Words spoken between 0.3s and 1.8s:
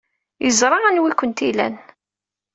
Yeẓra anwa ay kent-ilan.